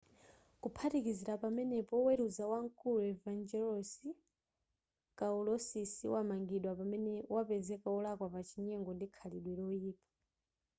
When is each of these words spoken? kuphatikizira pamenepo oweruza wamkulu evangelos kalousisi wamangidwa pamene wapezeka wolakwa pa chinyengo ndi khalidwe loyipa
kuphatikizira 0.61 1.33
pamenepo 1.43 1.93
oweruza 2.01 2.43
wamkulu 2.51 3.01
evangelos 3.13 3.91
kalousisi 5.19 6.05
wamangidwa 6.13 6.71
pamene 6.79 7.11
wapezeka 7.35 7.87
wolakwa 7.95 8.27
pa 8.33 8.41
chinyengo 8.49 8.89
ndi 8.93 9.07
khalidwe 9.15 9.53
loyipa 9.59 10.05